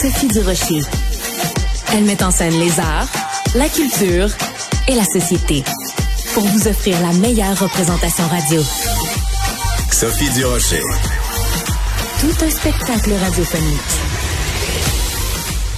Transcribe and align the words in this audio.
Sophie 0.00 0.28
Durocher. 0.28 0.80
Elle 1.92 2.04
met 2.04 2.22
en 2.22 2.30
scène 2.30 2.56
les 2.60 2.78
arts, 2.78 3.08
la 3.56 3.68
culture 3.68 4.28
et 4.86 4.94
la 4.94 5.02
société 5.04 5.64
pour 6.34 6.44
vous 6.44 6.68
offrir 6.68 7.00
la 7.00 7.12
meilleure 7.14 7.58
représentation 7.58 8.24
radio. 8.28 8.62
Sophie 9.90 10.30
Durocher. 10.30 10.82
Tout 12.20 12.44
un 12.44 12.50
spectacle 12.50 13.12
radiophonique. 13.12 14.07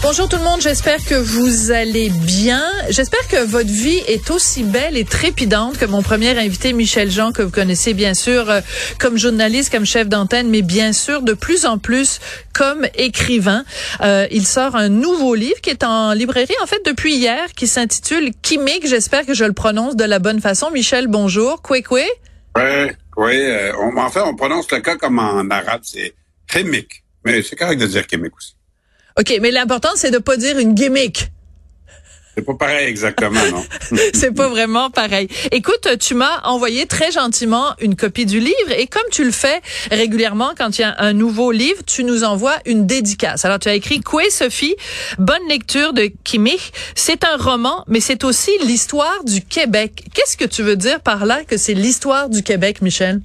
Bonjour 0.02 0.30
tout 0.30 0.38
le 0.38 0.44
monde, 0.44 0.62
j'espère 0.62 1.04
que 1.04 1.14
vous 1.14 1.72
allez 1.72 2.08
bien. 2.08 2.62
J'espère 2.88 3.28
que 3.28 3.44
votre 3.44 3.68
vie 3.68 4.00
est 4.08 4.30
aussi 4.30 4.64
belle 4.64 4.96
et 4.96 5.04
trépidante 5.04 5.76
que 5.76 5.84
mon 5.84 6.00
premier 6.02 6.30
invité 6.38 6.72
Michel 6.72 7.10
Jean 7.10 7.32
que 7.32 7.42
vous 7.42 7.50
connaissez 7.50 7.92
bien 7.92 8.14
sûr 8.14 8.48
euh, 8.48 8.62
comme 8.98 9.18
journaliste, 9.18 9.70
comme 9.70 9.84
chef 9.84 10.08
d'antenne, 10.08 10.48
mais 10.48 10.62
bien 10.62 10.94
sûr 10.94 11.20
de 11.20 11.34
plus 11.34 11.66
en 11.66 11.76
plus 11.76 12.18
comme 12.54 12.86
écrivain. 12.94 13.64
Euh, 14.00 14.26
il 14.30 14.46
sort 14.46 14.74
un 14.74 14.88
nouveau 14.88 15.34
livre 15.34 15.60
qui 15.60 15.68
est 15.68 15.84
en 15.84 16.14
librairie 16.14 16.56
en 16.62 16.66
fait 16.66 16.80
depuis 16.86 17.14
hier 17.14 17.52
qui 17.54 17.66
s'intitule 17.66 18.30
Kimik. 18.40 18.86
J'espère 18.88 19.26
que 19.26 19.34
je 19.34 19.44
le 19.44 19.52
prononce 19.52 19.96
de 19.96 20.04
la 20.04 20.18
bonne 20.18 20.40
façon. 20.40 20.70
Michel, 20.70 21.08
bonjour. 21.08 21.60
Kwe 21.60 21.82
Oui, 22.56 22.62
oui. 23.18 23.36
Euh, 23.36 23.72
en 23.74 24.10
fait, 24.10 24.20
on 24.20 24.34
prononce 24.34 24.72
le 24.72 24.80
cas 24.80 24.96
comme 24.96 25.18
en 25.18 25.46
arabe, 25.50 25.82
c'est 25.82 26.14
Chimique. 26.50 27.04
Mais 27.26 27.42
c'est 27.42 27.54
correct 27.54 27.78
de 27.78 27.86
dire 27.86 28.04
chimique 28.10 28.34
aussi. 28.34 28.54
OK, 29.20 29.38
mais 29.42 29.50
l'important, 29.50 29.90
c'est 29.96 30.10
de 30.10 30.16
pas 30.16 30.38
dire 30.38 30.58
une 30.58 30.72
gimmick. 30.72 31.30
C'est 32.34 32.46
pas 32.46 32.54
pareil 32.54 32.88
exactement, 32.88 33.40
non. 33.50 33.62
c'est 34.14 34.32
pas 34.32 34.48
vraiment 34.48 34.88
pareil. 34.88 35.28
Écoute, 35.50 35.86
tu 36.00 36.14
m'as 36.14 36.40
envoyé 36.44 36.86
très 36.86 37.10
gentiment 37.10 37.74
une 37.80 37.96
copie 37.96 38.24
du 38.24 38.40
livre 38.40 38.72
et 38.74 38.86
comme 38.86 39.02
tu 39.10 39.24
le 39.24 39.30
fais 39.30 39.60
régulièrement 39.90 40.52
quand 40.56 40.78
il 40.78 40.82
y 40.82 40.84
a 40.84 40.94
un 41.00 41.12
nouveau 41.12 41.50
livre, 41.52 41.82
tu 41.84 42.02
nous 42.02 42.24
envoies 42.24 42.56
une 42.64 42.86
dédicace. 42.86 43.44
Alors 43.44 43.58
tu 43.58 43.68
as 43.68 43.74
écrit 43.74 44.00
Quoi 44.00 44.30
Sophie, 44.30 44.76
bonne 45.18 45.46
lecture 45.48 45.92
de 45.92 46.10
Kimmich. 46.24 46.72
C'est 46.94 47.24
un 47.24 47.36
roman, 47.36 47.84
mais 47.88 48.00
c'est 48.00 48.24
aussi 48.24 48.52
l'histoire 48.62 49.24
du 49.24 49.42
Québec. 49.42 50.04
Qu'est-ce 50.14 50.38
que 50.38 50.46
tu 50.46 50.62
veux 50.62 50.76
dire 50.76 51.00
par 51.00 51.26
là 51.26 51.44
que 51.44 51.58
c'est 51.58 51.74
l'histoire 51.74 52.30
du 52.30 52.42
Québec, 52.42 52.80
Michel? 52.80 53.20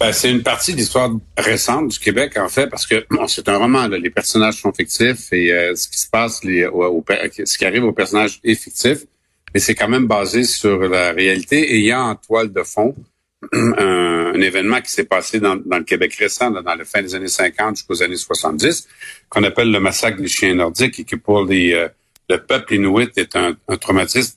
Ben, 0.00 0.12
c'est 0.12 0.30
une 0.30 0.42
partie 0.42 0.72
de 0.72 0.78
l'histoire 0.78 1.10
récente 1.36 1.88
du 1.88 1.98
Québec, 1.98 2.36
en 2.36 2.48
fait, 2.48 2.66
parce 2.66 2.86
que 2.86 3.06
c'est 3.28 3.48
un 3.48 3.56
roman. 3.56 3.86
Là, 3.86 3.96
les 3.96 4.10
personnages 4.10 4.60
sont 4.60 4.72
fictifs 4.72 5.32
et 5.32 5.52
euh, 5.52 5.74
ce 5.76 5.88
qui 5.88 5.98
se 5.98 6.08
passe, 6.10 6.42
les, 6.42 6.62
ce 6.64 7.58
qui 7.58 7.64
arrive 7.64 7.84
aux 7.84 7.92
personnages 7.92 8.40
est 8.42 8.56
fictif, 8.56 9.04
mais 9.52 9.60
c'est 9.60 9.74
quand 9.74 9.88
même 9.88 10.06
basé 10.06 10.42
sur 10.42 10.80
la 10.80 11.12
réalité. 11.12 11.58
Et 11.58 11.78
il 11.78 11.84
y 11.84 11.92
a 11.92 12.02
en 12.02 12.16
toile 12.16 12.52
de 12.52 12.62
fond 12.64 12.94
un, 13.52 14.40
événement 14.40 14.80
qui 14.80 14.90
s'est 14.90 15.04
passé 15.04 15.38
dans, 15.38 15.54
le 15.54 15.84
Québec 15.84 16.14
récent, 16.14 16.50
dans 16.50 16.62
la 16.62 16.84
fin 16.84 17.00
des 17.00 17.14
années 17.14 17.28
50 17.28 17.76
jusqu'aux 17.76 18.02
années 18.02 18.16
70, 18.16 18.88
qu'on 19.28 19.44
appelle 19.44 19.70
le 19.70 19.78
massacre 19.78 20.20
des 20.20 20.28
chiens 20.28 20.54
nordiques 20.54 20.98
et 20.98 21.04
qui 21.04 21.16
pour 21.16 21.44
les, 21.44 21.72
euh, 21.72 21.88
le 22.28 22.38
peuple 22.38 22.74
inuit 22.74 23.10
est 23.16 23.36
un, 23.36 23.56
un 23.68 23.76
traumatisme 23.76 24.36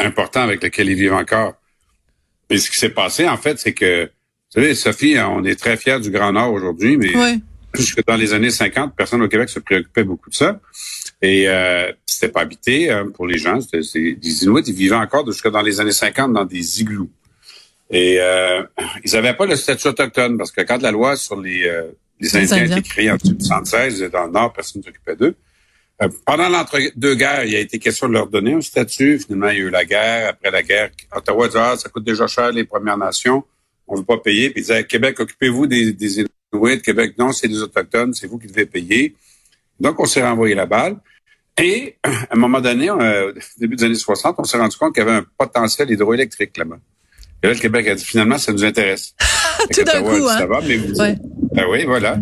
important 0.00 0.40
avec 0.40 0.62
lequel 0.64 0.88
ils 0.88 0.96
vivent 0.96 1.14
encore. 1.14 1.54
Mais 2.50 2.58
ce 2.58 2.70
qui 2.70 2.78
s'est 2.78 2.90
passé, 2.90 3.28
en 3.28 3.36
fait, 3.36 3.58
c'est 3.58 3.72
que 3.72 4.10
vous 4.54 4.60
savez, 4.60 4.74
Sophie, 4.76 5.16
on 5.18 5.44
est 5.44 5.58
très 5.58 5.76
fiers 5.76 5.98
du 5.98 6.10
Grand 6.10 6.32
Nord 6.32 6.52
aujourd'hui, 6.52 6.96
mais 6.96 7.12
jusque 7.74 8.06
dans 8.06 8.14
les 8.14 8.32
années 8.34 8.50
50, 8.50 8.94
personne 8.96 9.20
au 9.20 9.26
Québec 9.26 9.48
se 9.48 9.58
préoccupait 9.58 10.04
beaucoup 10.04 10.30
de 10.30 10.34
ça. 10.34 10.60
Et 11.20 11.48
euh, 11.48 11.90
c'était 12.06 12.28
pas 12.28 12.42
habité 12.42 12.88
hein, 12.88 13.08
pour 13.12 13.26
les 13.26 13.36
gens. 13.36 13.60
C'était 13.60 13.80
des 13.80 14.44
Inuits, 14.44 14.62
ils 14.66 14.74
vivaient 14.74 14.94
encore 14.94 15.26
jusque 15.26 15.50
dans 15.50 15.62
les 15.62 15.80
années 15.80 15.90
50 15.90 16.32
dans 16.32 16.44
des 16.44 16.80
igloos. 16.80 17.10
Et 17.90 18.18
euh, 18.20 18.62
ils 19.04 19.12
n'avaient 19.12 19.34
pas 19.34 19.46
le 19.46 19.56
statut 19.56 19.88
autochtone 19.88 20.38
parce 20.38 20.52
que 20.52 20.60
quand 20.60 20.80
la 20.80 20.92
loi 20.92 21.16
sur 21.16 21.40
les, 21.40 21.66
euh, 21.66 21.90
les 22.20 22.36
Indiens 22.36 22.58
a 22.58 22.64
été 22.64 22.82
créée 22.82 23.10
en 23.10 23.16
1976, 23.16 24.02
dans 24.12 24.26
le 24.26 24.32
Nord, 24.32 24.52
personne 24.52 24.82
ne 24.82 24.84
s'occupait 24.84 25.16
d'eux. 25.16 25.34
Euh, 26.00 26.08
pendant 26.24 26.48
l'entre-deux 26.48 27.14
guerres, 27.16 27.44
il 27.44 27.56
a 27.56 27.60
été 27.60 27.80
question 27.80 28.08
de 28.08 28.12
leur 28.12 28.28
donner 28.28 28.54
un 28.54 28.60
statut. 28.60 29.18
Finalement, 29.18 29.48
il 29.48 29.58
y 29.58 29.62
a 29.62 29.64
eu 29.64 29.70
la 29.70 29.84
guerre. 29.84 30.28
Après 30.28 30.52
la 30.52 30.62
guerre, 30.62 30.90
Ottawa 31.12 31.48
dit, 31.48 31.56
ah, 31.58 31.74
ça 31.76 31.88
coûte 31.88 32.04
déjà 32.04 32.28
cher 32.28 32.52
les 32.52 32.64
Premières 32.64 32.98
Nations 32.98 33.44
on 33.86 33.96
veut 33.96 34.04
pas 34.04 34.18
payer. 34.18 34.50
Puis 34.50 34.60
ils 34.60 34.64
disaient, 34.64 34.84
Québec, 34.84 35.18
occupez-vous 35.20 35.66
des, 35.66 35.92
des 35.92 36.20
Inuits. 36.20 36.82
Québec, 36.82 37.14
non, 37.18 37.32
c'est 37.32 37.48
des 37.48 37.60
Autochtones, 37.60 38.14
c'est 38.14 38.26
vous 38.26 38.38
qui 38.38 38.46
devez 38.46 38.66
payer. 38.66 39.14
Donc, 39.80 39.98
on 40.00 40.06
s'est 40.06 40.22
renvoyé 40.22 40.54
la 40.54 40.66
balle. 40.66 40.96
Et, 41.58 41.96
à 42.02 42.08
un 42.30 42.36
moment 42.36 42.60
donné, 42.60 42.90
euh, 42.90 43.32
au 43.32 43.60
début 43.60 43.76
des 43.76 43.84
années 43.84 43.94
60, 43.94 44.36
on 44.38 44.44
s'est 44.44 44.58
rendu 44.58 44.76
compte 44.76 44.94
qu'il 44.94 45.04
y 45.04 45.06
avait 45.06 45.18
un 45.18 45.26
potentiel 45.36 45.90
hydroélectrique 45.90 46.56
là-bas. 46.56 46.78
Et 47.42 47.46
là, 47.48 47.52
le 47.52 47.58
Québec 47.58 47.86
a 47.88 47.94
dit, 47.94 48.04
finalement, 48.04 48.38
ça 48.38 48.52
nous 48.52 48.64
intéresse. 48.64 49.14
Tout 49.72 49.82
d'un 49.82 50.02
coup, 50.02 50.28
hein? 50.28 50.46
Ben 51.52 51.66
oui, 51.70 51.84
voilà. 51.84 52.18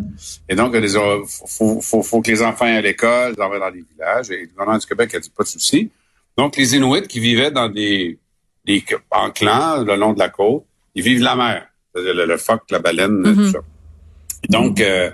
Et 0.48 0.54
donc, 0.54 0.74
il 0.74 0.88
faut, 0.88 1.80
faut, 1.80 2.02
faut 2.02 2.20
que 2.20 2.30
les 2.30 2.42
enfants 2.42 2.66
aient 2.66 2.76
à 2.76 2.80
l'école, 2.80 3.34
ils 3.36 3.42
en 3.42 3.48
dans 3.58 3.70
les 3.70 3.84
villages. 3.92 4.30
Et 4.30 4.40
le 4.40 4.46
gouvernement 4.48 4.78
du 4.78 4.86
Québec 4.86 5.14
a 5.14 5.20
dit, 5.20 5.30
pas 5.30 5.44
de 5.44 5.48
souci. 5.48 5.90
Donc, 6.36 6.56
les 6.56 6.74
Inuits 6.74 7.06
qui 7.06 7.20
vivaient 7.20 7.50
dans 7.50 7.68
des, 7.68 8.18
des 8.64 8.84
en 9.10 9.30
clans 9.30 9.82
le 9.82 9.96
long 9.96 10.12
de 10.12 10.18
la 10.18 10.28
côte, 10.28 10.64
ils 10.94 11.02
vivent 11.02 11.22
la 11.22 11.36
mer, 11.36 11.66
le, 11.94 12.26
le 12.26 12.36
phoque, 12.36 12.64
la 12.70 12.78
baleine, 12.78 13.22
tout 13.22 13.40
mhm. 13.40 13.52
ça. 13.52 13.58
donc, 14.48 14.80
euh, 14.80 15.10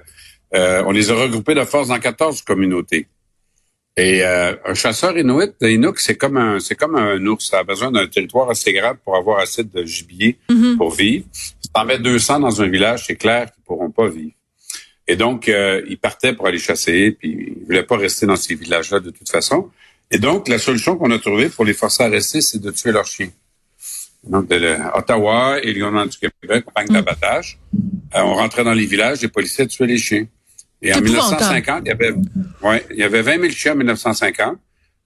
euh, 0.55 0.83
on 0.87 0.93
les 0.93 1.11
a 1.11 1.15
regroupés 1.15 1.55
de 1.55 1.65
force 1.65 1.89
dans 1.89 1.99
14 1.99 2.43
communautés. 2.43 3.07
Et 3.97 4.25
euh, 4.25 4.55
un 4.65 4.75
chasseur 4.75 5.19
inuit, 5.19 5.53
Inuk, 5.61 5.99
c'est 5.99 6.15
comme 6.15 6.37
un, 6.37 6.61
c'est 6.61 6.77
comme 6.77 6.95
un 6.95 7.25
ours. 7.27 7.49
Ça 7.51 7.59
a 7.59 7.65
besoin 7.65 7.91
d'un 7.91 8.07
territoire 8.07 8.49
assez 8.49 8.73
grand 8.73 8.95
pour 9.05 9.17
avoir 9.17 9.41
assez 9.41 9.65
de 9.65 9.85
gibier 9.85 10.39
mhm. 10.49 10.77
pour 10.79 10.93
vivre. 10.93 11.27
Si 11.33 11.69
t'en 11.75 11.85
mets 11.85 11.99
200 11.99 12.41
dans 12.41 12.63
un 12.63 12.69
village, 12.69 13.07
c'est 13.07 13.17
clair 13.17 13.53
qu'ils 13.53 13.65
pourront 13.65 13.91
pas 13.91 14.09
vivre. 14.09 14.33
Et 15.09 15.17
donc, 15.17 15.49
euh, 15.49 15.83
ils 15.89 15.99
partaient 15.99 16.33
pour 16.33 16.47
aller 16.47 16.59
chasser, 16.59 17.17
puis 17.19 17.55
ils 17.59 17.65
voulaient 17.65 17.83
pas 17.83 17.97
rester 17.97 18.27
dans 18.27 18.37
ces 18.37 18.55
villages-là 18.55 19.01
de 19.01 19.11
toute 19.11 19.29
façon. 19.29 19.71
Et 20.11 20.19
donc, 20.19 20.49
la 20.49 20.59
solution 20.59 20.97
qu'on 20.97 21.11
a 21.11 21.19
trouvée 21.19 21.49
pour 21.49 21.65
les 21.65 21.75
forcer 21.75 22.05
à 22.05 22.09
rester, 22.09 22.41
c'est 22.41 22.61
de 22.61 22.71
tuer 22.71 22.93
leurs 22.93 23.07
chiens 23.07 23.31
donc 24.25 24.49
de 24.49 24.77
Ottawa 24.95 25.59
et 25.63 25.73
le 25.73 25.75
gouvernement 25.75 26.07
du 26.07 26.19
Québec, 26.19 26.65
campagne 26.65 26.89
d'abattage. 26.89 27.59
Euh, 28.15 28.21
on 28.21 28.35
rentrait 28.35 28.65
dans 28.65 28.73
les 28.73 28.87
villages, 28.87 29.21
les 29.23 29.29
policiers 29.29 29.67
tuaient 29.67 29.87
les 29.87 29.99
chiens. 29.99 30.27
Et 30.81 30.95
en 30.95 31.01
1950, 31.01 31.83
il 31.85 31.89
y 31.89 31.91
avait, 31.91 32.13
ouais, 32.63 32.87
il 32.91 32.97
y 32.97 33.03
avait 33.03 33.23
20 33.23 33.41
000 33.41 33.51
chiens 33.51 33.73
en 33.73 33.77
1950. 33.77 34.57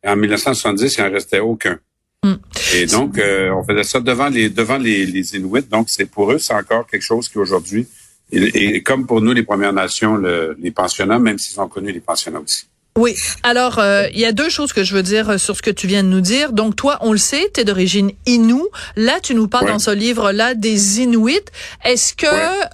Et 0.05 0.09
en 0.09 0.17
1970, 0.17 0.97
il 0.97 1.05
n'en 1.05 1.11
restait 1.11 1.39
aucun. 1.39 1.79
Hmm. 2.25 2.35
Et 2.75 2.87
donc, 2.87 3.19
euh, 3.19 3.51
on 3.51 3.65
faisait 3.65 3.85
ça 3.85 4.01
devant 4.01 4.29
les 4.29 4.49
devant 4.49 4.79
les, 4.79 5.07
les 5.07 5.37
Inuits. 5.37 5.63
Donc, 5.71 5.89
c'est 5.89 6.07
pour 6.07 6.33
eux, 6.33 6.39
c'est 6.39 6.55
encore 6.55 6.87
quelque 6.87 7.03
chose 7.03 7.29
qui 7.29 7.39
aujourd'hui, 7.39 7.87
et, 8.31 8.83
comme 8.83 9.07
pour 9.07 9.21
nous, 9.21 9.33
les 9.33 9.43
Premières 9.43 9.75
Nations, 9.75 10.17
les 10.59 10.71
pensionnats, 10.71 11.19
même 11.19 11.39
s'ils 11.39 11.61
ont 11.61 11.69
connu 11.69 11.93
les 11.93 12.01
pensionnats 12.01 12.41
aussi. 12.41 12.67
Oui. 12.99 13.17
Alors, 13.43 13.79
euh, 13.79 14.07
il 14.13 14.21
y 14.21 14.27
a 14.27 14.33
deux 14.33 14.51
choses 14.51 14.75
que 14.75 14.85
je 14.85 14.95
veux 14.95 15.03
dire 15.03 15.31
euh, 15.31 15.39
sur 15.39 15.57
ce 15.57 15.63
que 15.63 15.71
tu 15.71 15.87
viens 15.87 16.03
de 16.03 16.09
nous 16.09 16.21
dire. 16.21 16.53
Donc, 16.53 16.77
toi, 16.77 16.99
on 17.01 17.13
le 17.13 17.19
sait, 17.19 17.51
tu 17.55 17.61
es 17.61 17.65
d'origine 17.65 18.11
Inou. 18.27 18.69
Là, 18.97 19.19
tu 19.23 19.35
nous 19.35 19.49
parles 19.49 19.69
dans 19.69 19.79
ce 19.79 19.91
livre-là 19.91 20.55
des 20.55 21.01
Inuits. 21.01 21.41
Est-ce 21.85 22.13
que 22.13 22.27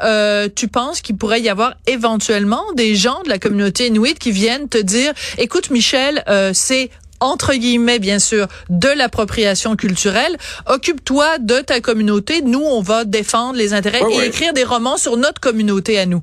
euh, 0.03 0.49
tu 0.53 0.67
penses 0.67 1.03
qu'il 1.03 1.17
pourrait 1.17 1.41
y 1.41 1.49
avoir 1.49 1.75
éventuellement 1.87 2.65
des 2.75 2.97
gens 2.97 3.23
de 3.23 3.29
la 3.29 3.39
communauté 3.39 3.87
Inuit 3.87 4.19
qui 4.19 4.33
viennent 4.33 4.69
te 4.69 4.79
dire, 4.79 5.13
écoute, 5.39 5.71
Michel, 5.71 6.25
c'est 6.53 6.91
entre 7.21 7.55
guillemets, 7.55 7.99
bien 7.99 8.19
sûr, 8.19 8.47
de 8.71 8.89
l'appropriation 8.89 9.77
culturelle. 9.77 10.37
Occupe-toi 10.67 11.39
de 11.39 11.61
ta 11.61 11.81
communauté. 11.81 12.43
Nous, 12.43 12.63
on 12.63 12.81
va 12.81 13.05
défendre 13.05 13.57
les 13.57 13.73
intérêts 13.73 14.03
et 14.11 14.27
écrire 14.27 14.53
des 14.53 14.65
romans 14.65 14.97
sur 14.97 15.17
notre 15.17 15.41
communauté 15.41 15.99
à 15.99 16.07
nous. 16.07 16.23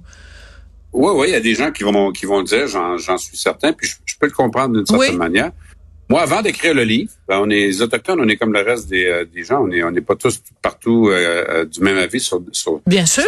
Oui, 0.95 1.12
oui, 1.13 1.27
il 1.27 1.33
y 1.33 1.36
a 1.36 1.42
des 1.42 1.56
gens 1.56 1.71
qui 1.71 1.83
vont 1.83 2.12
qui 2.12 2.25
vont 2.25 2.39
le 2.39 2.45
dire, 2.45 2.68
j'en 2.68 3.18
suis 3.18 3.36
certain. 3.36 3.74
Puis 3.74 3.88
je, 3.88 3.95
je 4.06 4.15
peux 4.18 4.27
le 4.27 4.31
comprendre 4.31 4.75
d'une 4.75 4.86
certaine 4.86 5.18
manière. 5.18 5.51
Moi, 6.09 6.21
avant 6.21 6.42
d'écrire 6.42 6.74
le 6.74 6.83
livre, 6.83 7.12
ben, 7.27 7.39
on 7.42 7.50
est 7.50 7.68
les 7.68 7.81
autochtones, 7.81 8.21
on 8.21 8.27
est 8.27 8.38
comme 8.38 8.53
le 8.53 8.62
reste 8.62 8.88
des, 8.88 9.06
euh, 9.06 9.25
des 9.25 9.44
gens, 9.44 9.63
on 9.63 9.71
est 9.71 9.83
on 9.83 9.92
n'est 9.92 10.01
pas 10.01 10.15
tous 10.15 10.42
partout 10.62 11.09
euh, 11.09 11.65
du 11.65 11.81
même 11.81 11.97
avis 11.97 12.19
sur, 12.19 12.42
sur 12.51 12.80
bien 12.86 13.06
sûr. 13.06 13.25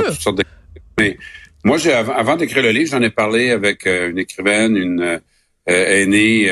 mais 0.97 1.17
moi, 1.65 1.77
j'ai 1.77 1.91
avant 1.91 2.37
d'écrire 2.37 2.63
le 2.63 2.71
livre, 2.71 2.91
j'en 2.91 3.01
ai 3.01 3.09
parlé 3.09 3.51
avec 3.51 3.85
une 3.85 4.19
écrivaine, 4.19 4.77
une 4.77 5.19
aînée, 5.65 6.49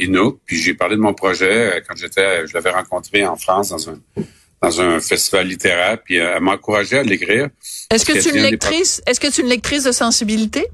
Inouk, 0.00 0.38
puis 0.46 0.56
j'ai 0.56 0.72
parlé 0.72 0.96
de 0.96 1.00
mon 1.02 1.12
projet 1.12 1.82
quand 1.86 1.96
j'étais, 1.96 2.46
je 2.46 2.54
l'avais 2.54 2.70
rencontré 2.70 3.26
en 3.26 3.36
France 3.36 3.68
dans 3.70 3.90
un 3.90 3.98
dans 4.62 4.80
un 4.80 5.00
festival 5.00 5.46
littéraire, 5.46 5.98
puis 6.02 6.16
elle 6.16 6.40
m'a 6.40 6.52
encouragé 6.52 6.98
à 6.98 7.02
l'écrire. 7.02 7.48
Est-ce 7.90 8.04
que 8.04 8.12
tu 8.12 8.28
es 8.28 8.30
une 8.32 8.42
lectrice 8.42 9.02
Est-ce 9.06 9.20
que 9.20 9.28
tu 9.28 9.40
es 9.40 9.44
une 9.44 9.50
lectrice 9.50 9.84
de 9.84 9.92
sensibilité? 9.92 10.66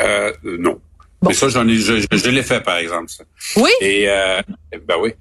Euh, 0.00 0.32
Non. 0.42 0.80
Mais 1.22 1.34
ça, 1.34 1.48
j'en 1.48 1.66
ai, 1.66 1.76
je, 1.76 2.06
je, 2.10 2.30
l'ai 2.30 2.42
fait 2.42 2.60
par 2.60 2.76
exemple. 2.76 3.10
Ça. 3.10 3.24
Oui? 3.56 3.70
Et 3.80 4.08
euh, 4.08 4.40
ben 4.86 4.96
oui. 5.00 5.12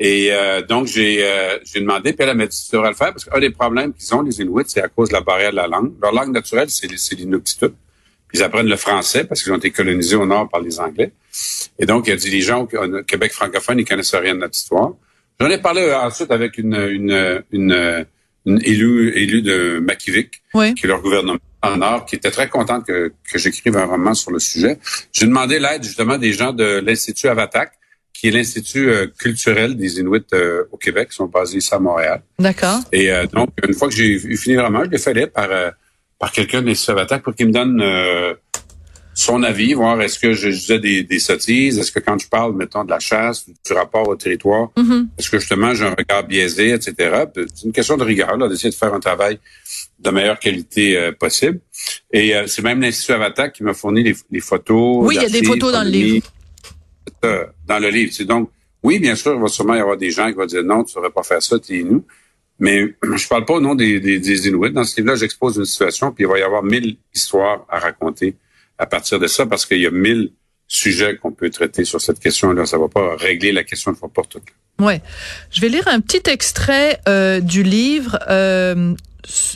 Et 0.00 0.32
euh, 0.32 0.62
donc 0.62 0.86
j'ai 0.86 1.22
euh, 1.22 1.58
j'ai 1.64 1.80
demandé, 1.80 2.12
puis 2.12 2.26
elle 2.26 2.36
m'a 2.36 2.46
dit 2.46 2.58
tu 2.64 2.74
devrais 2.74 2.90
le 2.90 2.96
faire 2.96 3.12
parce 3.12 3.24
qu'un 3.24 3.38
des 3.38 3.50
problèmes 3.50 3.92
qu'ils 3.92 4.14
ont 4.14 4.22
les 4.22 4.40
Inuits, 4.40 4.64
c'est 4.66 4.82
à 4.82 4.88
cause 4.88 5.10
de 5.10 5.14
la 5.14 5.20
barrière 5.20 5.50
de 5.50 5.56
la 5.56 5.68
langue. 5.68 5.92
Leur 6.00 6.12
langue 6.12 6.32
naturelle, 6.32 6.70
c'est 6.70 6.88
c'est 6.96 7.14
l'inuktitut. 7.14 7.68
Puis 8.28 8.38
ils 8.38 8.42
apprennent 8.42 8.66
le 8.66 8.76
français 8.76 9.24
parce 9.24 9.42
qu'ils 9.42 9.52
ont 9.52 9.58
été 9.58 9.70
colonisés 9.70 10.16
au 10.16 10.26
nord 10.26 10.48
par 10.48 10.60
les 10.60 10.80
Anglais. 10.80 11.12
Et 11.78 11.86
donc 11.86 12.08
il 12.08 12.12
a 12.12 12.16
dit 12.16 12.30
les 12.30 12.40
gens 12.40 12.62
au 12.62 13.02
Québec 13.02 13.32
francophone, 13.32 13.78
ils 13.78 13.84
connaissent 13.84 14.14
rien 14.14 14.34
de 14.34 14.40
notre 14.40 14.56
histoire. 14.56 14.92
J'en 15.42 15.50
ai 15.50 15.58
parlé 15.58 15.80
euh, 15.82 15.98
ensuite 15.98 16.30
avec 16.30 16.56
une, 16.56 16.76
une, 16.76 17.42
une, 17.50 18.06
une 18.46 18.62
élue, 18.62 19.12
élue 19.16 19.42
de 19.42 19.80
Makivik, 19.80 20.40
qui 20.52 20.84
est 20.84 20.86
leur 20.86 21.02
gouvernement 21.02 21.36
en 21.62 21.78
Nord, 21.78 22.06
qui 22.06 22.14
était 22.14 22.30
très 22.30 22.48
contente 22.48 22.86
que, 22.86 23.12
que 23.28 23.38
j'écrive 23.40 23.76
un 23.76 23.86
roman 23.86 24.14
sur 24.14 24.30
le 24.30 24.38
sujet. 24.38 24.78
J'ai 25.12 25.26
demandé 25.26 25.58
l'aide 25.58 25.82
justement 25.82 26.16
des 26.16 26.32
gens 26.32 26.52
de 26.52 26.80
l'Institut 26.86 27.26
Avatak, 27.26 27.72
qui 28.12 28.28
est 28.28 28.30
l'Institut 28.30 28.88
euh, 28.88 29.08
culturel 29.18 29.76
des 29.76 29.98
Inuits 29.98 30.22
euh, 30.32 30.62
au 30.70 30.76
Québec, 30.76 31.08
qui 31.08 31.16
sont 31.16 31.26
basés 31.26 31.58
ici 31.58 31.74
à 31.74 31.80
Montréal. 31.80 32.22
D'accord. 32.38 32.78
Et 32.92 33.10
donc, 33.32 33.50
une 33.66 33.74
fois 33.74 33.88
que 33.88 33.94
j'ai 33.94 34.20
fini 34.36 34.54
le 34.54 34.62
roman, 34.62 34.84
je 34.84 34.90
l'ai 34.90 34.98
fait 34.98 35.26
par, 35.26 35.48
par 36.20 36.30
quelqu'un 36.30 36.62
de 36.62 36.68
l'Institut 36.68 36.92
Avatak 36.92 37.24
pour 37.24 37.34
qu'il 37.34 37.48
me 37.48 37.52
donne 37.52 37.82
son 39.22 39.42
avis, 39.42 39.74
voir 39.74 40.00
est-ce 40.02 40.18
que 40.18 40.32
je 40.32 40.48
disais 40.48 40.78
des, 40.78 41.02
des 41.04 41.18
sottises, 41.18 41.78
est-ce 41.78 41.92
que 41.92 42.00
quand 42.00 42.18
je 42.18 42.28
parle, 42.28 42.54
mettons, 42.56 42.84
de 42.84 42.90
la 42.90 42.98
chasse, 42.98 43.46
du 43.48 43.72
rapport 43.72 44.08
au 44.08 44.16
territoire, 44.16 44.70
mm-hmm. 44.76 45.06
est-ce 45.18 45.30
que 45.30 45.38
justement 45.38 45.74
j'ai 45.74 45.86
un 45.86 45.94
regard 45.94 46.24
biaisé, 46.24 46.72
etc. 46.72 47.24
C'est 47.54 47.64
une 47.64 47.72
question 47.72 47.96
de 47.96 48.04
rigueur, 48.04 48.36
là, 48.36 48.48
d'essayer 48.48 48.70
de 48.70 48.74
faire 48.74 48.92
un 48.92 49.00
travail 49.00 49.38
de 50.00 50.10
meilleure 50.10 50.38
qualité 50.38 50.96
euh, 50.96 51.12
possible. 51.12 51.60
Et 52.12 52.34
euh, 52.34 52.46
c'est 52.48 52.62
même 52.62 52.80
l'Institut 52.80 53.12
Avatar 53.12 53.52
qui 53.52 53.62
m'a 53.62 53.74
fourni 53.74 54.02
les, 54.02 54.16
les, 54.30 54.40
photos. 54.40 55.06
Oui, 55.06 55.14
il 55.16 55.22
y 55.22 55.26
a 55.26 55.28
des 55.28 55.44
photos 55.44 55.72
dans 55.72 55.84
le 55.84 55.90
livre. 55.90 56.26
dans 57.22 57.78
le 57.78 57.88
livre. 57.88 58.12
C'est 58.12 58.24
donc, 58.24 58.50
oui, 58.82 58.98
bien 58.98 59.14
sûr, 59.14 59.34
il 59.34 59.40
va 59.40 59.48
sûrement 59.48 59.74
y 59.74 59.80
avoir 59.80 59.96
des 59.96 60.10
gens 60.10 60.26
qui 60.28 60.34
vont 60.34 60.46
dire 60.46 60.64
non, 60.64 60.82
tu 60.82 60.92
ne 60.92 60.96
devrais 60.96 61.12
pas 61.12 61.22
faire 61.22 61.42
ça, 61.42 61.58
tu 61.60 61.78
es 61.78 61.84
nous. 61.84 62.04
Mais 62.58 62.96
je 63.16 63.28
parle 63.28 63.44
pas 63.44 63.54
au 63.54 63.60
nom 63.60 63.76
des, 63.76 64.00
des, 64.00 64.18
des 64.18 64.48
Inuits. 64.48 64.72
Dans 64.72 64.84
ce 64.84 64.96
livre-là, 64.96 65.14
j'expose 65.14 65.58
une 65.58 65.64
situation, 65.64 66.10
puis 66.10 66.24
il 66.24 66.28
va 66.28 66.38
y 66.40 66.42
avoir 66.42 66.64
mille 66.64 66.96
histoires 67.14 67.64
à 67.68 67.78
raconter 67.78 68.36
à 68.82 68.86
partir 68.86 69.20
de 69.20 69.28
ça 69.28 69.46
parce 69.46 69.64
qu'il 69.64 69.78
y 69.78 69.86
a 69.86 69.92
mille 69.92 70.32
sujets 70.66 71.16
qu'on 71.16 71.32
peut 71.32 71.50
traiter 71.50 71.84
sur 71.84 72.00
cette 72.00 72.18
question-là. 72.18 72.66
Ça 72.66 72.78
va 72.78 72.88
pas 72.88 73.14
régler 73.16 73.52
la 73.52 73.62
question 73.62 73.92
une 73.92 73.96
fois 73.96 74.08
pour 74.08 74.26
toutes. 74.26 74.48
Ouais. 74.80 75.00
Je 75.52 75.60
vais 75.60 75.68
lire 75.68 75.86
un 75.86 76.00
petit 76.00 76.28
extrait 76.28 76.98
euh, 77.08 77.40
du 77.40 77.62
livre. 77.62 78.18
Euh, 78.28 78.94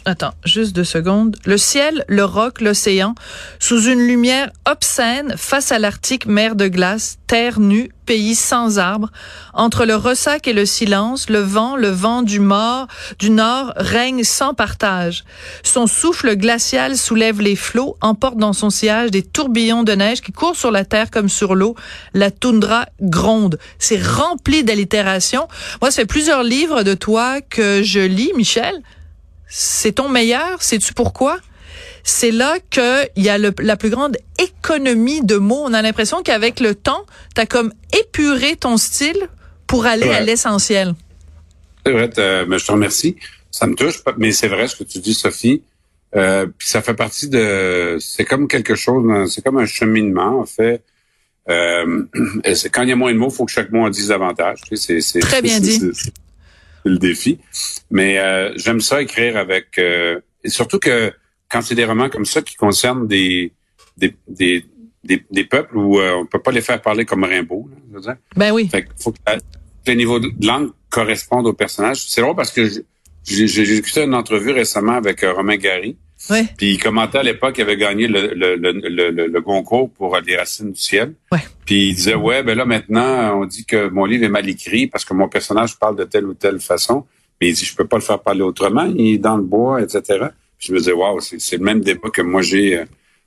Attends, 0.04 0.34
juste 0.44 0.76
deux 0.76 0.84
secondes. 0.84 1.36
Le 1.44 1.58
ciel, 1.58 2.04
le 2.06 2.24
roc, 2.24 2.60
l'océan, 2.60 3.16
sous 3.58 3.88
une 3.88 4.06
lumière 4.06 4.50
obscène, 4.64 5.34
face 5.36 5.72
à 5.72 5.80
l'Arctique, 5.80 6.26
mer 6.26 6.54
de 6.54 6.68
glace, 6.68 7.18
terre 7.26 7.58
nue, 7.58 7.90
pays 8.06 8.36
sans 8.36 8.78
arbres, 8.78 9.10
entre 9.52 9.84
le 9.84 9.96
ressac 9.96 10.46
et 10.46 10.52
le 10.52 10.64
silence, 10.64 11.28
le 11.28 11.40
vent, 11.40 11.74
le 11.74 11.88
vent 11.88 12.22
du 12.22 12.38
mort, 12.38 12.86
du 13.18 13.30
nord 13.30 13.72
règne 13.74 14.22
sans 14.22 14.54
partage. 14.54 15.24
Son 15.64 15.88
souffle 15.88 16.36
glacial 16.36 16.96
soulève 16.96 17.40
les 17.40 17.56
flots, 17.56 17.96
emporte 18.00 18.36
dans 18.36 18.52
son 18.52 18.70
sillage 18.70 19.10
des 19.10 19.24
tourbillons 19.24 19.82
de 19.82 19.92
neige 19.92 20.20
qui 20.20 20.30
courent 20.30 20.54
sur 20.54 20.70
la 20.70 20.84
terre 20.84 21.10
comme 21.10 21.28
sur 21.28 21.56
l'eau. 21.56 21.74
La 22.14 22.30
toundra 22.30 22.86
gronde. 23.00 23.58
C'est 23.80 24.00
rempli 24.00 24.62
d'allitération. 24.62 25.48
Moi, 25.80 25.90
ça 25.90 26.02
fait 26.02 26.06
plusieurs 26.06 26.44
livres 26.44 26.84
de 26.84 26.94
toi 26.94 27.40
que 27.40 27.82
je 27.82 27.98
lis, 27.98 28.30
Michel 28.36 28.80
c'est 29.48 29.93
ton 29.93 30.08
meilleur? 30.08 30.62
Sais-tu 30.62 30.93
pourquoi? 30.93 31.38
C'est 32.02 32.31
là 32.31 32.58
qu'il 32.70 33.25
y 33.25 33.28
a 33.28 33.38
la 33.38 33.76
plus 33.76 33.90
grande 33.90 34.16
économie 34.38 35.22
de 35.22 35.37
mots. 35.37 35.62
On 35.64 35.72
a 35.72 35.82
l'impression 35.82 36.22
qu'avec 36.22 36.60
le 36.60 36.75
temps, 36.75 37.04
tu 37.34 37.40
as 37.40 37.46
comme 37.46 37.72
épuré 37.98 38.56
ton 38.56 38.76
style 38.76 39.28
pour 39.66 39.87
aller 39.87 40.08
à 40.10 40.20
l'essentiel. 40.20 40.94
C'est 41.84 41.93
vrai, 41.93 42.10
mais 42.46 42.58
je 42.58 42.66
te 42.66 42.72
remercie. 42.72 43.16
Ça 43.50 43.66
me 43.66 43.75
touche, 43.75 44.02
mais 44.19 44.32
c'est 44.32 44.48
vrai 44.48 44.69
ce 44.69 44.76
que 44.76 44.84
tu 44.84 44.98
dis, 44.98 45.14
Sophie. 45.14 45.62
Euh, 46.14 46.46
puis 46.46 46.69
ça 46.69 46.82
fait 46.82 46.94
partie 46.94 47.28
de, 47.28 47.98
c'est 48.00 48.25
comme 48.25 48.48
quelque 48.48 48.75
chose, 48.75 49.31
c'est 49.31 49.43
comme 49.43 49.58
un 49.58 49.66
cheminement 49.66 50.40
en 50.40 50.46
fait. 50.46 50.82
Euh, 51.48 52.04
quand 52.72 52.82
il 52.82 52.88
y 52.88 52.93
a 52.93 52.96
moins 52.96 53.12
de 53.12 53.19
mots, 53.19 53.28
il 53.31 53.34
faut 53.34 53.44
que 53.44 53.52
chaque 53.52 53.70
mot 53.70 53.84
en 53.84 53.90
dise 53.90 54.08
davantage. 54.08 54.60
C'est, 54.72 55.20
Très 55.20 55.43
bien 55.43 55.60
dit 55.60 55.81
le 56.88 56.98
défi. 56.98 57.38
Mais 57.90 58.18
euh, 58.18 58.52
j'aime 58.56 58.80
ça 58.80 59.02
écrire 59.02 59.36
avec 59.36 59.78
euh, 59.78 60.20
et 60.44 60.48
surtout 60.48 60.78
que 60.78 61.12
quand 61.48 61.62
c'est 61.62 61.74
des 61.74 61.84
romans 61.84 62.08
comme 62.08 62.26
ça 62.26 62.42
qui 62.42 62.54
concernent 62.54 63.06
des 63.06 63.52
des, 63.96 64.14
des, 64.28 64.64
des, 65.04 65.44
peuples 65.44 65.76
où 65.76 65.98
euh, 65.98 66.12
on 66.16 66.26
peut 66.26 66.42
pas 66.42 66.50
les 66.50 66.60
faire 66.60 66.82
parler 66.82 67.06
comme 67.06 67.24
Rimbaud. 67.24 67.70
Là, 67.92 68.16
Ben 68.36 68.52
oui. 68.52 68.68
Fait 68.68 68.86
faut 68.98 69.12
que 69.12 69.18
le 69.86 69.94
niveau 69.94 70.18
de 70.20 70.30
langue 70.46 70.70
corresponde 70.90 71.46
au 71.46 71.54
personnage. 71.54 72.04
C'est 72.08 72.20
drôle 72.20 72.36
parce 72.36 72.50
que 72.50 72.68
j'ai 73.24 73.76
écouté 73.76 74.02
une 74.02 74.14
entrevue 74.14 74.50
récemment 74.50 74.92
avec 74.92 75.22
Romain 75.22 75.56
Gary. 75.56 75.96
Ouais. 76.31 76.46
Puis 76.56 76.75
il 76.75 76.82
commentait 76.82 77.19
à 77.19 77.23
l'époque, 77.23 77.55
il 77.58 77.62
avait 77.62 77.76
gagné 77.76 78.08
le, 78.08 78.34
le, 78.34 78.56
le, 78.56 78.73
le, 78.73 79.26
le 79.26 79.40
concours 79.40 79.90
pour 79.90 80.17
Les 80.19 80.37
Racines 80.37 80.73
du 80.73 80.81
ciel. 80.81 81.14
Ouais. 81.31 81.40
Puis 81.64 81.88
il 81.88 81.94
disait, 81.94 82.14
ouais, 82.14 82.43
ben 82.43 82.56
là 82.56 82.64
maintenant, 82.64 83.40
on 83.40 83.44
dit 83.44 83.64
que 83.64 83.88
mon 83.88 84.05
livre 84.05 84.25
est 84.25 84.28
mal 84.28 84.49
écrit 84.49 84.87
parce 84.87 85.05
que 85.05 85.14
mon 85.14 85.28
personnage 85.28 85.78
parle 85.78 85.96
de 85.96 86.05
telle 86.05 86.26
ou 86.26 86.34
telle 86.34 86.61
façon. 86.61 87.05
Mais 87.40 87.49
il 87.49 87.55
dit, 87.55 87.64
je 87.64 87.75
peux 87.76 87.87
pas 87.87 87.96
le 87.96 88.02
faire 88.02 88.20
parler 88.20 88.43
autrement. 88.43 88.84
Il 88.96 89.14
est 89.14 89.19
dans 89.19 89.37
le 89.37 89.43
bois, 89.43 89.82
etc. 89.82 90.02
Puis 90.58 90.69
je 90.69 90.73
me 90.73 90.78
disais, 90.78 90.93
waouh, 90.93 91.20
c'est 91.20 91.56
le 91.56 91.64
même 91.64 91.81
débat 91.81 92.08
que 92.11 92.23
moi 92.23 92.43
j'ai 92.43 92.79
euh, 92.79 92.84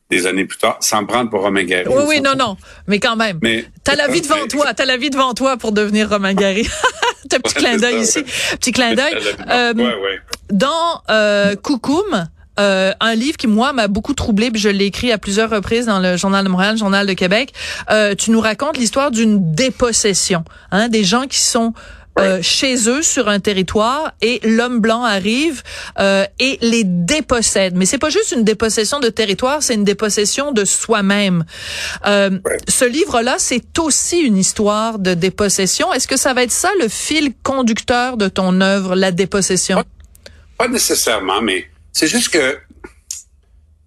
des 0.09 0.25
années 0.25 0.45
plus 0.45 0.57
tard, 0.57 0.77
sans 0.79 1.05
prendre 1.05 1.29
pour 1.29 1.41
Romain 1.41 1.63
Gary. 1.63 1.87
Oui, 1.87 2.03
oui, 2.07 2.21
non, 2.21 2.33
non. 2.35 2.57
Mais 2.87 2.99
quand 2.99 3.15
même. 3.15 3.39
Mais, 3.41 3.65
t'as 3.83 3.95
la 3.95 4.07
vie 4.07 4.21
devant 4.21 4.47
toi. 4.47 4.73
T'as 4.73 4.85
la 4.85 4.97
vie 4.97 5.11
devant 5.11 5.33
toi 5.33 5.57
pour 5.57 5.71
devenir 5.71 6.09
Romain 6.09 6.33
Gary. 6.33 6.67
t'as 7.29 7.37
un 7.37 7.39
petit 7.39 7.53
clin 7.53 7.77
d'œil 7.77 8.01
ici. 8.01 8.23
Petit 8.53 8.71
clin 8.71 8.95
d'œil. 8.95 9.15
Euh. 9.49 9.73
Dans 10.51 11.03
euh, 11.11 11.55
Coucoum, 11.55 12.27
euh, 12.59 12.91
un 12.99 13.15
livre 13.15 13.37
qui 13.37 13.47
moi 13.47 13.73
m'a 13.73 13.87
beaucoup 13.87 14.13
troublé, 14.13 14.51
puis 14.51 14.61
je 14.61 14.69
l'ai 14.69 14.85
écrit 14.85 15.11
à 15.11 15.17
plusieurs 15.17 15.49
reprises 15.49 15.85
dans 15.85 15.99
le 15.99 16.17
journal 16.17 16.43
de 16.43 16.49
Montréal, 16.49 16.73
le 16.73 16.79
journal 16.79 17.07
de 17.07 17.13
Québec. 17.13 17.53
Euh, 17.89 18.15
tu 18.15 18.31
nous 18.31 18.41
racontes 18.41 18.77
l'histoire 18.77 19.11
d'une 19.11 19.53
dépossession, 19.53 20.43
hein, 20.71 20.89
des 20.89 21.03
gens 21.03 21.25
qui 21.27 21.39
sont 21.39 21.73
euh, 22.19 22.39
chez 22.41 22.89
eux 22.89 23.01
sur 23.01 23.29
un 23.29 23.39
territoire 23.39 24.11
et 24.21 24.41
l'homme 24.43 24.79
blanc 24.79 25.03
arrive 25.03 25.63
euh, 25.99 26.25
et 26.39 26.57
les 26.61 26.83
dépossède. 26.83 27.75
Mais 27.75 27.85
c'est 27.85 27.97
pas 27.97 28.09
juste 28.09 28.33
une 28.33 28.43
dépossession 28.43 28.99
de 28.99 29.09
territoire, 29.09 29.63
c'est 29.63 29.75
une 29.75 29.85
dépossession 29.85 30.51
de 30.51 30.65
soi-même. 30.65 31.45
Euh, 32.05 32.39
Ce 32.67 32.83
livre-là, 32.83 33.35
c'est 33.37 33.79
aussi 33.79 34.19
une 34.19 34.37
histoire 34.37 34.99
de 34.99 35.13
dépossession. 35.13 35.93
Est-ce 35.93 36.07
que 36.07 36.17
ça 36.17 36.33
va 36.33 36.43
être 36.43 36.51
ça 36.51 36.69
le 36.81 36.89
fil 36.89 37.33
conducteur 37.41 38.17
de 38.17 38.27
ton 38.27 38.59
œuvre, 38.61 38.95
la 38.95 39.11
dépossession? 39.11 39.83
pas 40.57 40.67
nécessairement, 40.67 41.41
mais 41.41 41.69
c'est 41.91 42.07
juste 42.07 42.29
que 42.29 42.57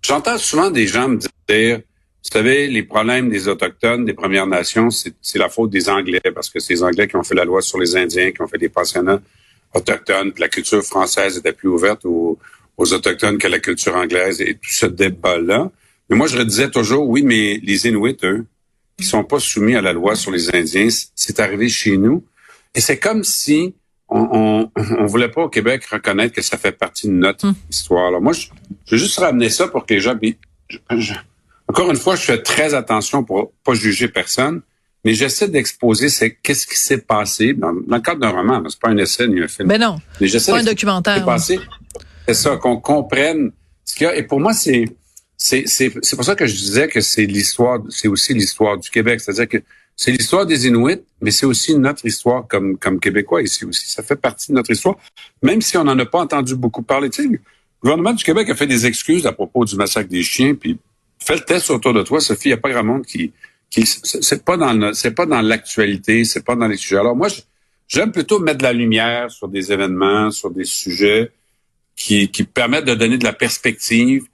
j'entends 0.03 0.39
souvent 0.39 0.71
des 0.71 0.87
gens 0.87 1.09
me 1.09 1.19
dire, 1.49 1.79
vous 1.79 2.31
savez, 2.31 2.69
les 2.69 2.83
problèmes 2.83 3.29
des 3.29 3.49
Autochtones, 3.49 4.05
des 4.05 4.15
Premières 4.15 4.47
Nations, 4.47 4.89
c'est 4.91 5.39
la 5.39 5.49
faute 5.49 5.71
des 5.71 5.89
Anglais, 5.89 6.21
parce 6.35 6.51
que 6.51 6.61
c'est 6.61 6.75
les 6.75 6.83
Anglais 6.83 7.09
qui 7.09 7.17
ont 7.17 7.23
fait 7.23 7.35
la 7.35 7.45
loi 7.45 7.63
sur 7.63 7.79
les 7.79 7.97
Indiens, 7.97 8.31
qui 8.33 8.41
ont 8.43 8.47
fait 8.47 8.59
des 8.59 8.69
pensionnats 8.69 9.21
autochtones, 9.75 10.33
puis 10.33 10.41
la 10.41 10.49
culture 10.49 10.83
française 10.83 11.39
était 11.39 11.53
plus 11.53 11.69
ouverte 11.69 12.05
aux, 12.05 12.39
Autochtones 12.79 13.39
que 13.39 13.47
la 13.47 13.61
culture 13.61 13.95
anglaise, 13.95 14.41
et 14.41 14.55
tout 14.55 14.73
ce 14.73 14.87
débat-là. 14.87 15.71
Mais 16.11 16.17
moi, 16.17 16.27
je 16.27 16.37
redisais 16.37 16.69
toujours, 16.69 17.09
oui, 17.09 17.23
mais 17.23 17.61
les 17.63 17.87
Inuits, 17.87 18.17
eux, 18.25 18.45
qui 18.99 19.05
sont 19.05 19.23
pas 19.23 19.39
soumis 19.39 19.77
à 19.77 19.81
la 19.81 19.93
loi 19.93 20.17
sur 20.17 20.33
les 20.33 20.53
Indiens, 20.53 20.89
c'est 21.15 21.39
arrivé 21.39 21.69
chez 21.69 21.97
nous. 21.97 22.25
Et 22.75 22.81
c'est 22.81 22.99
comme 22.99 23.23
si 23.23 23.75
on, 24.15 24.71
on, 24.99 25.07
voulait 25.07 25.29
pas 25.29 25.43
au 25.43 25.49
Québec 25.49 25.85
reconnaître 25.87 26.35
que 26.35 26.43
ça 26.43 26.59
fait 26.59 26.73
partie 26.73 27.07
de 27.07 27.13
notre 27.13 27.47
hum. 27.47 27.55
histoire. 27.71 28.09
Alors 28.09 28.21
moi, 28.21 28.33
je, 28.33 28.49
je, 28.87 28.95
veux 28.95 28.99
juste 28.99 29.19
ramener 29.19 29.51
ça 29.51 29.69
pour 29.69 29.87
que 29.87 29.95
les 29.95 30.01
gens... 30.01 30.15
encore 31.69 31.91
une 31.91 31.97
fois, 31.97 32.17
je 32.17 32.23
fais 32.23 32.43
très 32.43 32.75
attention 32.75 33.25
pour 33.25 33.53
pas 33.65 33.75
juger 33.75 34.09
personne, 34.09 34.63
mais 35.05 35.15
j'essaie 35.15 35.49
d'exposer 35.49 36.09
c'est 36.09 36.35
qu'est-ce 36.35 36.67
qui 36.67 36.79
s'est 36.79 36.99
passé 36.99 37.55
dans, 37.55 37.73
le 37.73 38.01
cadre 38.01 38.21
d'un 38.21 38.31
roman. 38.31 38.63
C'est 38.69 38.81
pas 38.81 38.91
un 38.91 38.97
essai 38.99 39.27
ni 39.27 39.41
un 39.41 39.49
film. 39.49 39.69
Mais 39.69 39.79
non, 39.79 39.99
c'est 40.19 40.47
pas 40.47 40.61
un 40.61 40.65
documentaire. 40.65 41.25
C'est 41.39 42.35
ça, 42.35 42.57
qu'on 42.57 42.77
comprenne 42.77 43.51
ce 43.85 43.97
qu'il 43.97 44.07
y 44.07 44.11
a. 44.11 44.15
Et 44.17 44.23
pour 44.23 44.41
moi, 44.41 44.53
c'est 44.53 44.85
c'est 45.37 46.15
pour 46.15 46.25
ça 46.25 46.37
que 46.37 46.47
je 46.47 46.55
disais 46.55 46.87
que 46.87 47.01
c'est 47.01 47.27
l'histoire, 47.27 47.81
c'est 47.89 48.07
aussi 48.07 48.33
l'histoire 48.33 48.79
du 48.79 48.89
Québec. 48.91 49.21
C'est-à-dire 49.21 49.49
que 49.49 49.59
c'est 50.03 50.11
l'histoire 50.11 50.47
des 50.47 50.67
Inuits, 50.67 51.01
mais 51.21 51.31
c'est 51.31 51.47
aussi 51.47 51.77
notre 51.77 52.05
histoire 52.05 52.49
comme, 52.49 52.77
comme 52.77 52.99
Québécois 52.99 53.41
ici 53.41 53.65
aussi. 53.65 53.89
Ça 53.89 54.03
fait 54.03 54.17
partie 54.17 54.51
de 54.51 54.57
notre 54.57 54.73
histoire, 54.73 54.97
même 55.43 55.61
si 55.61 55.77
on 55.77 55.85
n'en 55.85 55.97
a 55.97 56.05
pas 56.05 56.19
entendu 56.19 56.57
beaucoup 56.57 56.83
parler. 56.83 57.09
Tu 57.09 57.23
sais, 57.23 57.29
le 57.29 57.39
gouvernement 57.81 58.13
du 58.13 58.25
Québec 58.25 58.51
a 58.51 58.57
fait 58.57 58.67
des 58.67 58.85
excuses 58.85 59.27
à 59.27 59.33
propos 59.33 59.65
du 59.65 59.77
massacre 59.77 60.11
des 60.11 60.25
chiens, 60.25 60.57
puis 60.57 60.77
fais 61.21 61.37
le 61.37 61.43
test 61.43 61.71
autour 61.71 61.95
de 61.95 62.03
toi, 62.03 62.21
Sophie, 62.21 62.49
il 62.49 62.49
n'y 62.49 62.55
a 62.55 62.57
pas 62.57 62.71
grand 62.71 62.83
monde 62.83 63.07
qui... 63.07 63.33
qui 63.71 63.87
c'est 63.87 64.45
pas 64.45 64.57
dans 64.57 64.93
c'est 64.93 65.13
pas 65.13 65.25
dans 65.25 65.41
l'actualité, 65.41 66.25
c'est 66.25 66.45
pas 66.45 66.57
dans 66.57 66.67
les 66.67 66.77
sujets. 66.77 66.99
Alors 66.99 67.15
moi, 67.15 67.29
j'aime 67.87 68.11
plutôt 68.11 68.41
mettre 68.41 68.59
de 68.59 68.65
la 68.65 68.73
lumière 68.73 69.31
sur 69.31 69.47
des 69.47 69.71
événements, 69.71 70.33
sur 70.33 70.51
des 70.51 70.65
sujets 70.65 71.31
qui, 71.95 72.29
qui 72.29 72.43
permettent 72.43 72.87
de 72.87 72.97
donner 72.97 73.19
de 73.19 73.25
la 73.25 73.35
perspective, 73.35 74.25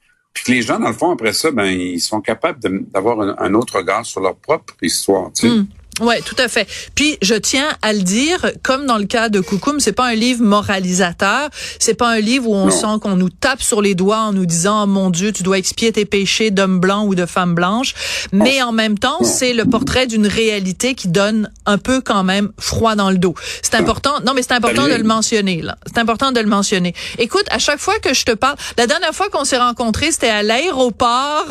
puis 0.44 0.54
les 0.54 0.62
gens, 0.62 0.78
dans 0.78 0.88
le 0.88 0.94
fond, 0.94 1.10
après 1.10 1.32
ça, 1.32 1.50
ben, 1.50 1.66
ils 1.66 2.00
sont 2.00 2.20
capables 2.20 2.60
d'avoir 2.92 3.20
un, 3.20 3.54
autre 3.54 3.78
regard 3.78 4.04
sur 4.04 4.20
leur 4.20 4.36
propre 4.36 4.74
histoire. 4.82 5.32
Tu 5.32 5.48
sais. 5.48 5.54
Hmm. 5.54 5.66
Ouais, 6.00 6.20
tout 6.22 6.36
à 6.38 6.48
fait. 6.48 6.68
Puis 6.94 7.18
je 7.22 7.34
tiens 7.34 7.68
à 7.82 7.92
le 7.92 8.00
dire, 8.00 8.50
comme 8.62 8.86
dans 8.86 8.98
le 8.98 9.04
cas 9.04 9.28
de 9.28 9.40
Coucoum, 9.40 9.80
c'est 9.80 9.92
pas 9.92 10.06
un 10.06 10.14
livre 10.14 10.42
moralisateur, 10.42 11.48
c'est 11.78 11.94
pas 11.94 12.08
un 12.08 12.20
livre 12.20 12.48
où 12.48 12.54
on 12.54 12.70
sent 12.70 13.00
qu'on 13.02 13.16
nous 13.16 13.30
tape 13.30 13.62
sur 13.62 13.82
les 13.82 13.94
doigts 13.94 14.20
en 14.20 14.32
nous 14.32 14.46
disant 14.46 14.84
oh, 14.84 14.86
mon 14.86 15.10
Dieu, 15.10 15.32
tu 15.32 15.42
dois 15.42 15.58
expier 15.58 15.92
tes 15.92 16.04
péchés 16.04 16.50
d'homme 16.50 16.78
blanc 16.78 17.04
ou 17.04 17.14
de 17.14 17.26
femme 17.26 17.54
blanche, 17.54 17.94
mais 18.32 18.62
en 18.62 18.72
même 18.72 18.98
temps, 18.98 19.22
c'est 19.24 19.52
le 19.52 19.64
portrait 19.64 20.06
d'une 20.06 20.26
réalité 20.26 20.94
qui 20.94 21.08
donne 21.08 21.50
un 21.66 21.78
peu 21.78 22.00
quand 22.00 22.24
même 22.24 22.52
froid 22.58 22.94
dans 22.94 23.10
le 23.10 23.18
dos. 23.18 23.34
C'est 23.62 23.74
important. 23.74 24.20
Non, 24.24 24.34
mais 24.34 24.42
c'est 24.42 24.52
important 24.52 24.86
de 24.86 24.94
le 24.94 25.04
mentionner 25.04 25.62
là. 25.62 25.76
C'est 25.86 25.98
important 25.98 26.32
de 26.32 26.40
le 26.40 26.46
mentionner. 26.46 26.94
Écoute, 27.18 27.46
à 27.50 27.58
chaque 27.58 27.80
fois 27.80 27.98
que 27.98 28.14
je 28.14 28.24
te 28.24 28.32
parle, 28.32 28.56
la 28.76 28.86
dernière 28.86 29.14
fois 29.14 29.28
qu'on 29.30 29.44
s'est 29.44 29.58
rencontrés, 29.58 30.12
c'était 30.12 30.28
à 30.28 30.42
l'aéroport. 30.42 31.46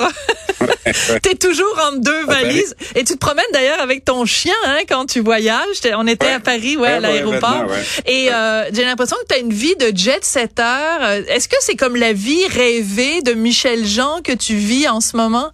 T'es 1.21 1.35
toujours 1.35 1.79
entre 1.87 1.99
deux 1.99 2.25
valises 2.25 2.75
et 2.95 3.03
tu 3.03 3.13
te 3.13 3.17
promènes 3.17 3.45
d'ailleurs 3.53 3.81
avec 3.81 4.05
ton 4.05 4.25
chien 4.25 4.36
hein, 4.65 4.79
quand 4.87 5.05
tu 5.05 5.19
voyages. 5.21 5.81
On 5.95 6.07
était 6.07 6.31
à 6.31 6.39
Paris, 6.39 6.77
ouais, 6.77 6.87
à 6.89 6.99
l'aéroport. 6.99 7.67
Et 8.05 8.29
euh, 8.31 8.69
j'ai 8.73 8.83
l'impression 8.83 9.17
que 9.21 9.33
tu 9.33 9.35
as 9.35 9.39
une 9.39 9.53
vie 9.53 9.75
de 9.75 9.95
jet-setter. 9.95 10.63
Euh, 11.01 11.23
est-ce 11.27 11.47
que 11.47 11.55
c'est 11.59 11.75
comme 11.75 11.95
la 11.95 12.13
vie 12.13 12.45
rêvée 12.47 13.21
de 13.21 13.33
Michel 13.33 13.85
Jean 13.85 14.21
que 14.23 14.33
tu 14.33 14.55
vis 14.55 14.87
en 14.87 15.01
ce 15.01 15.17
moment? 15.17 15.51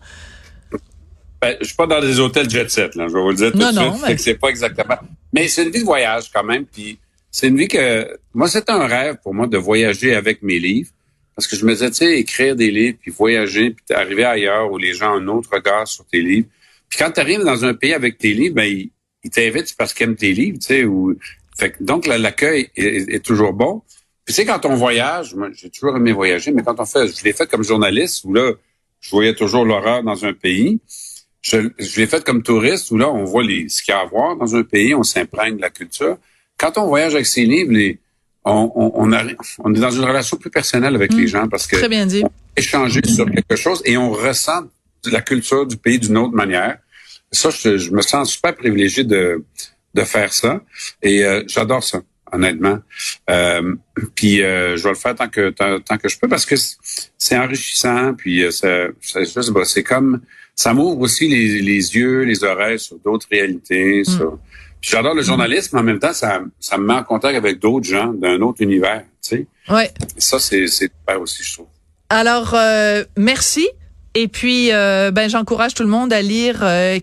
Ben, 1.42 1.58
je 1.60 1.66
suis 1.66 1.76
pas 1.76 1.88
dans 1.88 2.00
des 2.00 2.20
hôtels 2.20 2.50
jet-set, 2.50 2.96
là, 2.96 3.08
je 3.10 3.14
vais 3.14 3.22
vous 3.22 3.32
le 3.32 3.36
dire 3.36 3.52
tout 3.52 3.58
de 3.58 3.64
suite. 3.64 4.04
Mais... 4.08 4.18
C'est 4.18 4.36
pas 4.36 4.48
exactement. 4.48 4.98
Mais 5.34 5.48
c'est 5.48 5.64
une 5.64 5.72
vie 5.72 5.80
de 5.80 5.86
voyage 5.86 6.32
quand 6.34 6.44
même. 6.44 6.66
Puis 6.66 7.00
c'est 7.30 7.48
une 7.48 7.58
vie 7.58 7.68
que 7.68 8.18
moi, 8.34 8.48
c'est 8.48 8.70
un 8.70 8.88
rêve 8.88 9.18
pour 9.22 9.34
moi 9.34 9.48
de 9.48 9.58
voyager 9.58 10.16
avec 10.16 10.42
mes 10.42 10.60
livres. 10.60 10.90
Parce 11.36 11.48
que 11.48 11.56
je 11.56 11.66
me 11.66 11.74
disais, 11.74 11.90
tu 11.90 11.96
sais, 11.98 12.20
écrire 12.20 12.56
des 12.56 12.70
livres, 12.70 12.98
puis 13.02 13.12
voyager, 13.12 13.72
puis 13.72 13.96
arriver 13.96 14.24
ailleurs 14.24 14.72
où 14.72 14.78
les 14.78 14.94
gens 14.94 15.16
ont 15.16 15.18
un 15.18 15.28
autre 15.28 15.50
regard 15.52 15.88
sur 15.88 16.06
tes 16.06 16.22
livres. 16.22 16.48
Puis 16.94 17.04
quand 17.04 17.12
tu 17.12 17.20
arrives 17.22 17.44
dans 17.44 17.66
un 17.66 17.74
pays 17.74 17.96
avec 17.96 18.20
tes 18.20 18.34
livres, 18.34 18.54
ben, 18.54 18.66
ils, 19.24 19.32
t'invitent 19.32 19.76
parce 19.76 19.96
qu'ils 19.96 20.04
aiment 20.04 20.16
tes 20.16 20.32
livres, 20.32 20.60
tu 20.60 20.68
sais. 20.68 20.84
Ou... 20.86 21.18
Fait 21.58 21.74
donc, 21.82 22.06
l'accueil 22.06 22.70
est, 22.76 23.26
toujours 23.26 23.54
bon. 23.54 23.82
Puis 24.26 24.28
tu 24.28 24.34
sais, 24.34 24.46
quand 24.46 24.64
on 24.68 24.76
voyage, 24.76 25.34
moi, 25.34 25.50
j'ai 25.56 25.72
toujours 25.72 25.98
aimé 25.98 26.12
voyager, 26.12 26.52
mais 26.52 26.62
quand 26.62 26.80
on 26.80 26.86
fait, 26.86 27.08
je 27.08 27.24
l'ai 27.24 27.34
fait 27.34 27.50
comme 27.50 27.64
journaliste, 27.64 28.26
où 28.26 28.34
là, 28.34 28.52
je 29.00 29.10
voyais 29.10 29.34
toujours 29.34 29.66
l'horreur 29.66 30.04
dans 30.04 30.24
un 30.24 30.34
pays. 30.34 30.82
Je, 31.42 31.68
je 31.80 32.00
l'ai 32.00 32.06
fait 32.06 32.24
comme 32.24 32.44
touriste, 32.44 32.92
où 32.92 32.98
là, 32.98 33.10
on 33.10 33.24
voit 33.24 33.44
les, 33.44 33.70
ce 33.70 33.82
qu'il 33.82 33.92
y 33.92 33.98
a 33.98 34.02
à 34.02 34.06
voir 34.06 34.36
dans 34.36 34.56
un 34.56 34.64
pays, 34.64 34.94
on 34.94 35.02
s'imprègne 35.02 35.58
de 35.58 35.62
la 35.62 35.72
culture. 35.72 36.18
Quand 36.58 36.78
on 36.78 36.86
voyage 36.86 37.16
avec 37.16 37.26
ses 37.26 37.46
livres, 37.46 37.72
les, 37.72 37.98
on, 38.46 38.72
on, 38.76 38.92
on, 38.94 39.12
on 39.64 39.74
est 39.74 39.80
dans 39.80 39.92
une 39.92 40.06
relation 40.06 40.38
plus 40.38 40.52
personnelle 40.52 40.94
avec 40.94 41.12
les 41.12 41.24
mm. 41.24 41.28
gens 41.28 41.48
parce 41.48 41.66
que 41.66 41.76
Très 41.76 41.90
bien 41.90 42.06
dit. 42.06 42.22
on 42.24 42.32
échanger 42.56 43.02
sur 43.08 43.26
quelque 43.32 43.56
chose 43.56 43.82
et 43.84 43.98
on 43.98 44.12
ressent 44.12 44.62
la 45.06 45.22
culture 45.22 45.66
du 45.66 45.76
pays 45.76 45.98
d'une 45.98 46.18
autre 46.18 46.36
manière. 46.36 46.78
Ça, 47.34 47.50
je, 47.50 47.92
me 47.92 48.02
sens 48.02 48.32
super 48.32 48.56
privilégié 48.56 49.04
de, 49.04 49.44
de 49.94 50.02
faire 50.04 50.34
ça 50.34 50.62
et 51.02 51.26
euh, 51.26 51.44
j'adore 51.48 51.84
ça 51.84 52.02
honnêtement. 52.32 52.80
Euh, 53.30 53.76
puis 54.16 54.42
euh, 54.42 54.76
je 54.76 54.84
vais 54.84 54.90
le 54.90 54.96
faire 54.96 55.14
tant 55.14 55.28
que 55.28 55.50
tant, 55.52 55.98
que 55.98 56.10
je 56.10 56.18
peux 56.18 56.28
parce 56.28 56.46
que 56.46 56.56
c'est 57.18 57.38
enrichissant. 57.38 58.14
Puis 58.16 58.44
ça, 58.52 58.88
c'est 59.66 59.84
comme 59.84 60.22
ça 60.56 60.74
m'ouvre 60.74 61.02
aussi 61.02 61.28
les, 61.28 61.62
les, 61.62 61.96
yeux, 61.96 62.22
les 62.22 62.44
oreilles 62.44 62.80
sur 62.80 62.98
d'autres 63.00 63.28
réalités. 63.30 64.02
Mm. 64.02 64.06
Sur, 64.06 64.40
J'adore 64.84 65.14
le 65.14 65.22
journalisme, 65.22 65.70
mais 65.74 65.80
en 65.80 65.84
même 65.84 66.00
temps, 66.00 66.12
ça, 66.12 66.42
ça 66.60 66.78
me 66.78 66.86
met 66.86 66.94
en 66.94 67.04
contact 67.04 67.38
avec 67.38 67.58
d'autres 67.60 67.86
gens 67.86 68.08
d'un 68.08 68.42
autre 68.42 68.62
univers. 68.62 69.06
Tu 69.22 69.30
sais. 69.30 69.48
Ouais. 69.70 69.90
Ça, 70.18 70.40
c'est 70.40 70.68
super 70.68 71.22
aussi, 71.22 71.42
je 71.42 71.54
trouve. 71.54 71.68
Alors, 72.10 72.54
euh, 72.54 73.06
merci. 73.16 73.66
Et 74.16 74.28
puis, 74.28 74.72
euh, 74.72 75.10
ben, 75.12 75.30
j'encourage 75.30 75.74
tout 75.74 75.84
le 75.84 75.90
monde 75.90 76.14
à 76.14 76.22
lire 76.22 76.60
euh, 76.62 77.00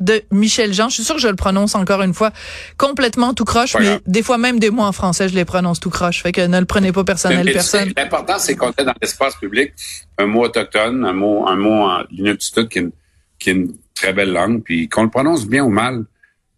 de 0.00 0.22
Michel 0.30 0.72
Jean. 0.72 0.88
Je 0.88 0.94
suis 0.94 1.04
sûre 1.04 1.16
que 1.16 1.20
je 1.20 1.28
le 1.28 1.36
prononce 1.36 1.74
encore 1.74 2.02
une 2.02 2.14
fois 2.14 2.30
complètement 2.78 3.34
tout 3.34 3.44
croche, 3.44 3.76
mais 3.78 4.00
des 4.06 4.22
fois 4.22 4.38
même 4.38 4.58
des 4.58 4.70
mots 4.70 4.82
en 4.82 4.92
français, 4.92 5.28
je 5.28 5.34
les 5.34 5.44
prononce 5.44 5.78
tout 5.78 5.90
croche. 5.90 6.22
Fait 6.22 6.32
que 6.32 6.46
ne 6.46 6.58
le 6.58 6.64
prenez 6.64 6.92
pas 6.92 7.04
personnel, 7.04 7.52
personne. 7.52 7.92
L'important, 7.96 8.38
c'est 8.38 8.56
qu'on 8.56 8.70
ait 8.70 8.84
dans 8.84 8.94
l'espace 9.02 9.36
public 9.36 9.72
un 10.16 10.26
mot 10.26 10.44
autochtone, 10.44 11.04
un 11.04 11.12
mot, 11.12 11.46
un 11.46 11.56
mot 11.56 11.86
en 11.88 12.04
l'inaptitude 12.10 12.68
qui, 12.68 12.80
qui 13.38 13.50
est 13.50 13.52
une 13.52 13.74
très 13.94 14.12
belle 14.12 14.32
langue, 14.32 14.62
puis 14.62 14.88
qu'on 14.88 15.02
le 15.02 15.10
prononce 15.10 15.46
bien 15.46 15.62
ou 15.64 15.70
mal 15.70 16.04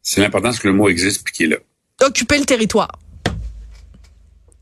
c'est 0.02 0.20
l'important 0.20 0.52
que 0.52 0.66
le 0.66 0.74
mot 0.74 0.88
existe 0.88 1.24
puis 1.24 1.32
qu'il 1.32 1.46
est 1.46 1.56
là. 1.56 2.06
Occuper 2.06 2.38
le 2.38 2.44
territoire. 2.44 2.90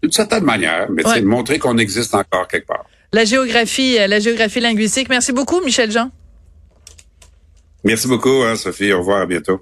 D'une 0.03 0.13
certaine 0.13 0.45
manière, 0.45 0.89
mais 0.91 1.03
c'est 1.05 1.23
montrer 1.23 1.59
qu'on 1.59 1.79
existe 1.79 2.15
encore 2.15 2.47
quelque 2.49 2.67
part. 2.67 2.87
La 3.12 3.25
géographie, 3.25 3.99
euh, 3.99 4.07
la 4.07 4.21
géographie 4.21 4.61
linguistique. 4.61 5.09
Merci 5.09 5.33
beaucoup, 5.33 5.61
Michel 5.65 5.91
Jean. 5.91 6.11
Merci 7.85 8.09
beaucoup, 8.09 8.43
hein, 8.43 8.57
Sophie. 8.57 8.93
Au 8.93 8.99
revoir, 8.99 9.23
à 9.23 9.27
bientôt. 9.27 9.61